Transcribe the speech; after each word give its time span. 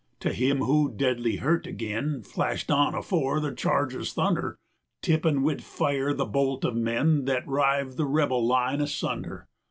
To 0.21 0.33
him 0.33 0.61
who, 0.61 0.91
deadly 0.91 1.35
hurt, 1.35 1.67
agen 1.67 2.23
Flashed 2.23 2.71
on 2.71 2.95
afore 2.95 3.39
the 3.39 3.53
charge's 3.53 4.13
thunder, 4.13 4.57
Tippin' 5.03 5.43
with 5.43 5.61
fire 5.61 6.11
the 6.11 6.25
bolt 6.25 6.65
of 6.65 6.75
men 6.75 7.17
135 7.27 7.35
Thet 7.43 7.47
rived 7.47 7.97
the 7.97 8.05
Rebel 8.07 8.43
line 8.47 8.81
asunder? 8.81 9.47